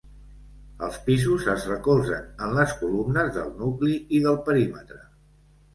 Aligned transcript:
Els 0.87 0.95
pisos 1.09 1.45
es 1.53 1.67
recolzen 1.73 2.25
en 2.47 2.57
les 2.61 2.75
columnes 2.81 3.33
del 3.39 3.53
nucli 3.63 3.95
i 4.21 4.25
del 4.27 4.45
perímetre. 4.51 5.05